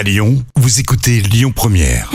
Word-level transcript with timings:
À 0.00 0.02
Lyon, 0.02 0.42
vous 0.56 0.80
écoutez 0.80 1.20
Lyon 1.20 1.52
Première. 1.54 2.10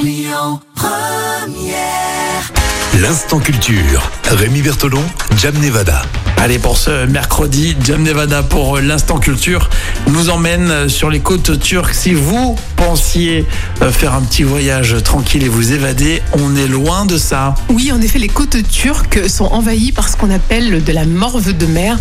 L'instant 2.99 3.39
culture. 3.39 4.09
Rémi 4.23 4.63
Bertolon, 4.63 5.03
Jam 5.37 5.53
Nevada. 5.59 6.01
Allez, 6.37 6.57
pour 6.57 6.77
ce 6.77 7.05
mercredi, 7.05 7.75
Jam 7.83 8.01
Nevada 8.01 8.41
pour 8.41 8.79
l'instant 8.79 9.19
culture 9.19 9.69
nous 10.07 10.29
emmène 10.29 10.89
sur 10.89 11.09
les 11.09 11.19
côtes 11.19 11.59
turques. 11.59 11.93
Si 11.93 12.13
vous 12.13 12.55
pensiez 12.75 13.45
euh, 13.81 13.91
faire 13.91 14.13
un 14.13 14.21
petit 14.21 14.43
voyage 14.43 14.95
tranquille 15.03 15.43
et 15.43 15.49
vous 15.49 15.71
évader, 15.71 16.21
on 16.33 16.55
est 16.55 16.67
loin 16.67 17.05
de 17.05 17.17
ça. 17.17 17.55
Oui, 17.69 17.91
en 17.91 18.01
effet, 18.01 18.19
les 18.19 18.27
côtes 18.29 18.67
turques 18.69 19.29
sont 19.29 19.45
envahies 19.45 19.91
par 19.91 20.09
ce 20.09 20.17
qu'on 20.17 20.31
appelle 20.31 20.83
de 20.83 20.91
la 20.91 21.05
morve 21.05 21.55
de 21.55 21.65
mer. 21.65 21.97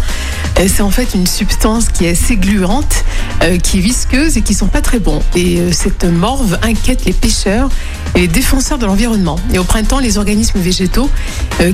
Euh, 0.59 0.66
C'est 0.68 0.82
en 0.82 0.91
fait 0.91 1.14
une 1.14 1.27
substance 1.27 1.89
qui 1.89 2.07
est 2.07 2.11
assez 2.11 2.37
gluante, 2.37 3.05
euh, 3.43 3.59
qui 3.59 3.79
est 3.79 3.80
visqueuse 3.80 4.37
et 4.37 4.43
qui 4.43 4.55
sont 4.55 4.66
pas 4.69 4.80
très 4.80 4.98
bons. 4.98 5.23
Et 5.34 5.59
euh, 5.61 5.73
cette 5.73 6.05
morve 6.05 6.59
inquiète 6.62 7.05
les 7.05 7.12
pêcheurs 7.12 7.69
et 8.15 8.20
les 8.20 8.28
défenseurs 8.28 8.78
de 8.78 8.87
l'environnement. 8.87 9.38
Et 9.52 9.59
au 9.59 9.64
printemps, 9.64 9.98
les 9.98 10.19
organismes 10.19 10.61
végétaux 10.61 11.11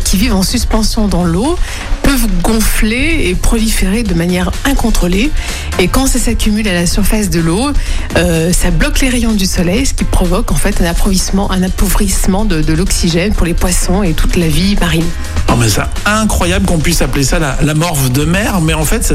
qui 0.04 0.16
vivent 0.16 0.34
en 0.34 0.42
suspension 0.42 1.06
dans 1.06 1.24
l'eau 1.24 1.56
peuvent 2.02 2.26
gonfler 2.42 3.28
et 3.28 3.34
proliférer 3.34 4.02
de 4.02 4.14
manière 4.14 4.50
incontrôlée. 4.64 5.30
Et 5.78 5.88
quand 5.88 6.06
ça 6.06 6.18
s'accumule 6.18 6.66
à 6.68 6.72
la 6.72 6.86
surface 6.86 7.28
de 7.28 7.40
l'eau, 7.40 7.70
ça 8.14 8.70
bloque 8.70 9.00
les 9.00 9.10
rayons 9.10 9.32
du 9.32 9.44
soleil, 9.44 9.84
ce 9.84 9.92
qui 9.92 10.04
provoque 10.04 10.50
en 10.50 10.56
fait 10.56 10.80
un 10.80 10.86
appauvrissement, 10.86 11.50
un 11.50 11.62
appauvrissement 11.62 12.44
de, 12.46 12.62
de 12.62 12.72
l'oxygène 12.72 13.34
pour 13.34 13.44
les 13.44 13.54
poissons 13.54 14.02
et 14.02 14.14
toute 14.14 14.36
la 14.36 14.48
vie 14.48 14.76
marine. 14.80 15.04
Oh, 15.52 15.56
mais 15.58 15.68
c'est 15.68 15.80
incroyable 16.06 16.66
qu'on 16.66 16.78
puisse 16.78 17.02
appeler 17.02 17.24
ça 17.24 17.38
la, 17.38 17.56
la 17.62 17.74
morve 17.74 18.10
de 18.12 18.24
mer, 18.24 18.60
mais 18.60 18.74
en 18.74 18.84
fait, 18.84 19.04
ça, 19.04 19.14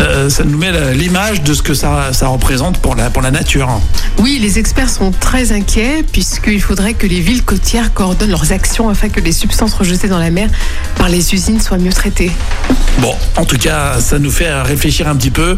euh, 0.00 0.28
ça 0.28 0.44
nous 0.44 0.58
met 0.58 0.72
l'image 0.94 1.42
de 1.42 1.54
ce 1.54 1.62
que 1.62 1.74
ça, 1.74 2.12
ça 2.12 2.26
représente 2.28 2.78
pour 2.78 2.96
la, 2.96 3.08
pour 3.10 3.22
la 3.22 3.30
nature. 3.30 3.68
Oui, 4.18 4.38
les 4.40 4.58
experts 4.58 4.90
sont 4.90 5.12
très 5.12 5.52
inquiets 5.52 6.04
puisqu'il 6.10 6.60
faudrait 6.60 6.94
que 6.94 7.06
les 7.06 7.20
villes 7.20 7.44
côtières 7.44 7.94
coordonnent 7.94 8.30
leurs 8.30 8.52
actions 8.52 8.88
afin 8.88 9.08
que 9.08 9.20
les 9.20 9.32
substances 9.32 9.74
rejetées 9.74 10.08
dans 10.08 10.18
la 10.18 10.30
mer 10.30 10.48
par 10.96 11.08
les 11.08 11.34
usines 11.34 11.60
soient 11.60 11.78
mieux 11.78 11.92
traitées. 11.92 12.32
Bon, 12.98 13.14
en 13.36 13.44
tout 13.44 13.58
cas, 13.58 14.00
ça 14.00 14.18
nous 14.18 14.30
fait 14.30 14.52
réfléchir 14.62 15.06
un 15.06 15.14
petit 15.14 15.30
peu 15.30 15.56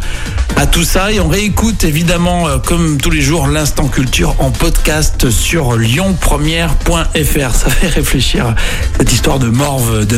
à 0.56 0.66
tout 0.66 0.84
ça 0.84 1.12
et 1.12 1.20
on 1.20 1.28
réécoute 1.28 1.84
évidemment, 1.84 2.48
euh, 2.48 2.58
comme 2.58 2.98
tous 2.98 3.10
les 3.10 3.22
jours, 3.22 3.46
l'instant 3.46 3.88
culture 3.88 4.34
en 4.40 4.50
podcast 4.50 5.30
sur 5.30 5.76
lyonpremière.fr. 5.76 7.54
Ça 7.54 7.70
fait 7.70 7.88
réfléchir 7.88 8.54
cette 8.98 9.12
histoire 9.12 9.38
de 9.38 9.48
morve 9.48 10.04
de 10.04 10.17